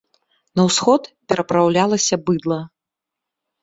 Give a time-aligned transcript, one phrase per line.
[0.59, 1.01] На ўсход
[1.33, 2.61] перапраўлялася быдла.